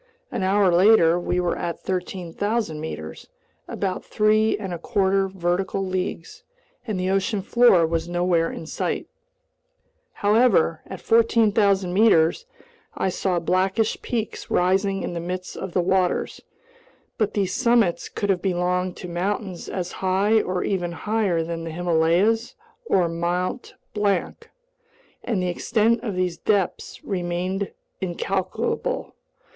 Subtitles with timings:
[0.31, 7.11] An hour later we were at 13,000 meters—about three and a quarter vertical leagues—and the
[7.11, 9.05] ocean floor was nowhere in sight.
[10.13, 12.47] However, at 14,000 meters
[12.95, 16.41] I saw blackish peaks rising in the midst of the waters.
[17.19, 21.69] But these summits could have belonged to mountains as high or even higher than the
[21.69, 22.55] Himalayas
[22.85, 23.75] or Mt.
[23.93, 24.49] Blanc,
[25.23, 27.69] and the extent of these depths remained
[28.01, 29.13] incalculable.